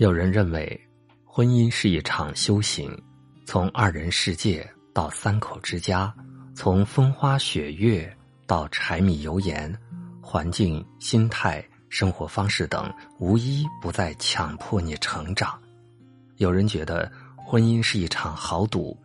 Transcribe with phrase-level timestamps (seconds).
[0.00, 0.80] 有人认为，
[1.26, 2.90] 婚姻是一场修行，
[3.44, 6.10] 从二人世界到三口之家，
[6.54, 8.10] 从风花雪月
[8.46, 9.70] 到柴米油盐，
[10.22, 15.60] 环境、心态、生活方式等，无一不在强迫你成长。
[16.36, 18.98] 有人觉得，婚姻是一场豪赌，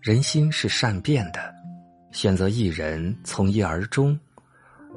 [0.00, 1.54] 人心是善变的，
[2.10, 4.18] 选择一人从一而终，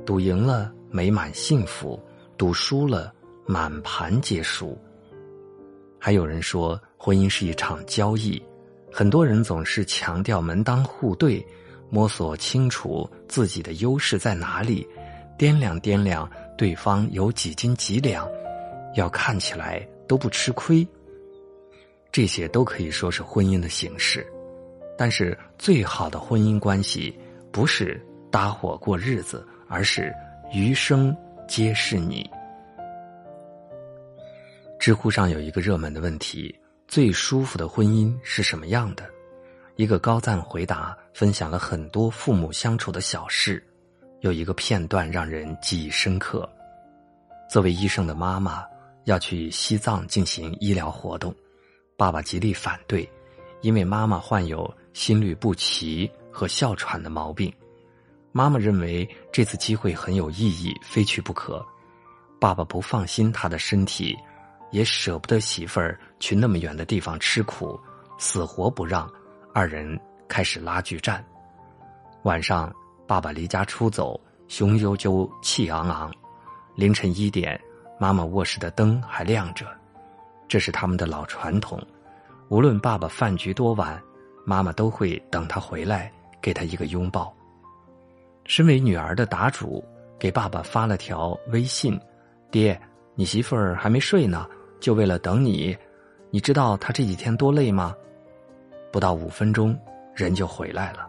[0.05, 2.01] 赌赢了美满幸福，
[2.37, 3.13] 赌输了
[3.45, 4.81] 满盘皆输。
[6.03, 8.41] 还有人说，婚姻是一场交易，
[8.91, 11.45] 很多人总是强调门当户对，
[11.91, 14.87] 摸索清楚自己的优势在哪里，
[15.37, 16.27] 掂量掂量
[16.57, 18.27] 对方有几斤几两，
[18.95, 20.85] 要看起来都不吃亏。
[22.11, 24.25] 这些都可以说是婚姻的形式，
[24.97, 27.15] 但是最好的婚姻关系
[27.51, 30.11] 不是搭伙过日子，而是
[30.51, 31.15] 余生
[31.47, 32.27] 皆是你。
[34.81, 39.07] 知乎上有一个热门的问题：最舒服的婚姻是什么样的？
[39.75, 43.63] 一个高赞回答分享了很多父母相处的小事，
[44.21, 46.49] 有一个片段让人记忆深刻。
[47.47, 48.65] 作为医生的妈妈
[49.03, 51.31] 要去西藏进行医疗活动，
[51.95, 53.07] 爸爸极力反对，
[53.61, 57.53] 因为妈妈患有心律不齐和哮喘的毛病。
[58.31, 61.63] 妈妈认为这次机会很有意义，非去不可。
[62.39, 64.17] 爸爸不放心她的身体。
[64.71, 67.79] 也舍不得媳妇儿去那么远的地方吃苦，
[68.17, 69.09] 死活不让。
[69.53, 71.23] 二人开始拉锯战。
[72.23, 72.73] 晚上，
[73.05, 76.09] 爸爸离家出走，雄赳赳，气昂昂。
[76.75, 77.59] 凌晨一点，
[77.99, 79.65] 妈妈卧室的灯还亮着。
[80.47, 81.81] 这是他们的老传统，
[82.47, 84.01] 无论爸爸饭局多晚，
[84.45, 86.09] 妈妈都会等他回来，
[86.41, 87.33] 给他一个拥抱。
[88.45, 89.83] 身为女儿的答主
[90.17, 91.99] 给爸爸发了条微信
[92.49, 92.79] ：“爹，
[93.15, 94.47] 你媳妇儿还没睡呢。”
[94.81, 95.77] 就为了等你，
[96.31, 97.95] 你知道他这几天多累吗？
[98.91, 99.79] 不到五分钟，
[100.15, 101.07] 人就回来了。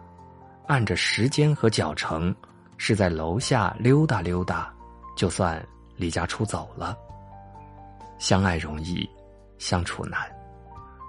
[0.67, 2.33] 按着时间和脚程，
[2.77, 4.71] 是在楼下溜达溜达，
[5.17, 5.61] 就算
[5.97, 6.97] 离家出走了。
[8.19, 9.09] 相爱容易，
[9.57, 10.19] 相处难，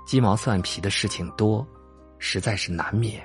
[0.06, 1.64] 鸡毛蒜皮的事情多，
[2.18, 3.22] 实在是难免。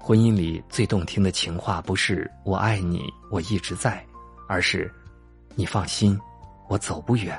[0.00, 4.02] 婚姻里最动听的情话，不是“我爱你，我一直在”，
[4.48, 4.90] 而是
[5.56, 6.18] “你放心，
[6.68, 7.38] 我走不远”。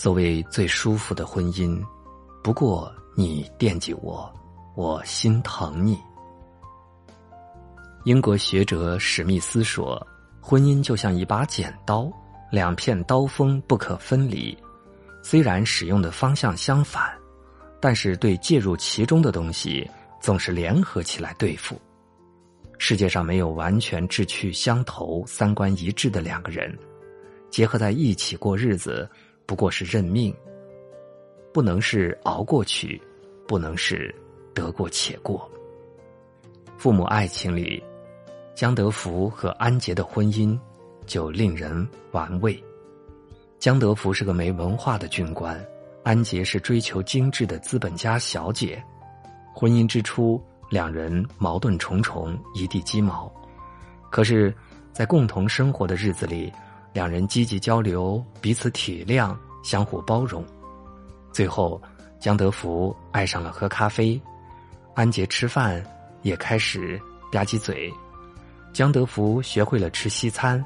[0.00, 1.84] 所谓最舒服的婚姻，
[2.40, 4.32] 不过你惦记我，
[4.76, 5.98] 我心疼你。
[8.04, 10.00] 英国学者史密斯说
[10.40, 12.08] ：“婚姻就像一把剪刀，
[12.48, 14.56] 两片刀锋不可分离。
[15.20, 17.12] 虽然使用的方向相反，
[17.80, 19.84] 但是对介入其中的东西
[20.20, 21.76] 总是联合起来对付。
[22.78, 26.72] 世界上没有完全志趣相投、三观一致的两个人，
[27.50, 29.10] 结合在一起过日子。”
[29.48, 30.32] 不过是认命，
[31.54, 33.00] 不能是熬过去，
[33.46, 34.14] 不能是
[34.52, 35.50] 得过且过。
[36.76, 37.82] 父母爱情里，
[38.54, 40.56] 江德福和安杰的婚姻
[41.06, 42.62] 就令人玩味。
[43.58, 45.58] 江德福是个没文化的军官，
[46.02, 48.84] 安杰是追求精致的资本家小姐。
[49.54, 50.38] 婚姻之初，
[50.68, 53.32] 两人矛盾重重，一地鸡毛。
[54.10, 54.54] 可是，
[54.92, 56.52] 在共同生活的日子里。
[56.98, 59.32] 两人积极交流，彼此体谅，
[59.62, 60.44] 相互包容。
[61.32, 61.80] 最后，
[62.18, 64.20] 江德福爱上了喝咖啡，
[64.96, 65.80] 安杰吃饭
[66.22, 67.00] 也开始
[67.30, 67.88] 吧唧嘴。
[68.72, 70.64] 江德福学会了吃西餐，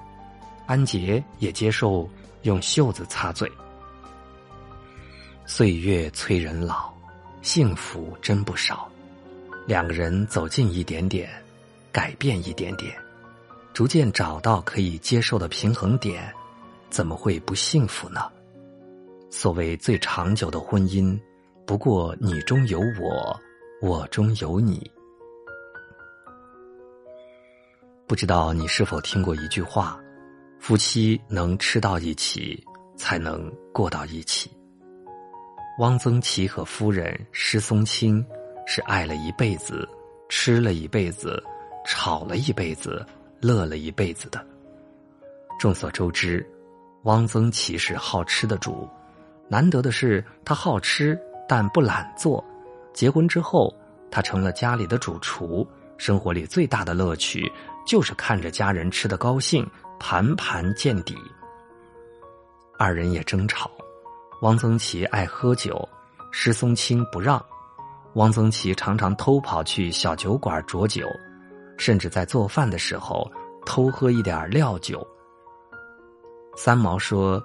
[0.65, 2.09] 安杰也接受
[2.45, 3.47] 用袖子擦嘴。
[5.45, 6.91] 岁月催人老，
[7.43, 8.89] 幸福真不少。
[9.67, 11.29] 两个人走近一点点，
[11.93, 13.02] 改变一点点。
[13.73, 16.33] 逐渐找到可以接受的平衡点，
[16.91, 18.31] 怎么会不幸福呢？
[19.31, 21.19] 所谓最长久的婚姻，
[21.65, 23.41] 不过你中有我，
[23.81, 24.91] 我中有你。
[28.07, 29.99] 不知道你是否听过一句话：
[30.61, 32.63] 夫妻能吃到一起，
[32.95, 34.51] 才能过到一起。
[35.79, 38.23] 汪曾祺和夫人施松青
[38.67, 39.89] 是爱了一辈子，
[40.29, 41.43] 吃了一辈子，
[41.87, 43.05] 吵了一辈子。
[43.43, 44.43] 乐了一辈子的。
[45.59, 46.49] 众所周知，
[47.03, 48.89] 汪曾祺是好吃的主，
[49.49, 51.19] 难得的是他好吃
[51.49, 52.43] 但不懒做。
[52.95, 53.75] 结婚之后，
[54.11, 55.67] 他成了家里的主厨，
[55.99, 57.51] 生活里最大的乐趣
[57.85, 59.69] 就是看着家人吃的高兴，
[59.99, 61.17] 盘盘见底。
[62.79, 63.71] 二人也争吵，
[64.43, 65.89] 汪曾祺爱喝酒，
[66.31, 67.45] 施松青不让，
[68.15, 71.07] 汪曾祺常常偷跑去小酒馆酌酒。
[71.83, 73.29] 甚至在做饭的时候
[73.67, 75.05] 偷喝一点料酒。
[76.57, 77.43] 三毛说：“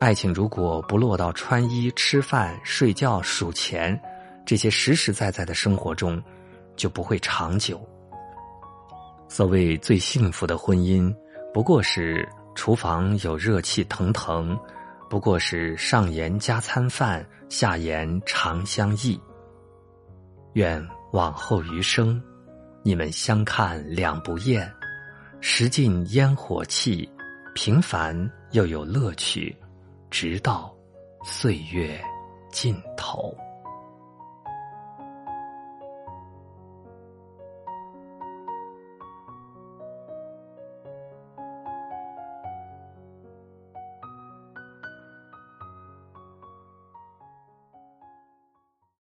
[0.00, 4.00] 爱情如果不落到穿衣、吃饭、睡觉、数钱
[4.46, 6.22] 这些实实在在的生活中，
[6.74, 7.78] 就不会长久。
[9.28, 11.14] 所谓最幸福的婚姻，
[11.52, 14.58] 不过是厨房有热气腾腾，
[15.10, 19.20] 不过是上言加餐饭，下言长相忆。
[20.54, 20.82] 愿
[21.12, 22.22] 往后余生，
[22.86, 24.72] 你们相看两不厌，
[25.40, 27.10] 食尽烟火气，
[27.52, 28.16] 平凡
[28.52, 29.56] 又有乐趣，
[30.08, 30.72] 直到
[31.24, 32.00] 岁月
[32.52, 33.36] 尽头。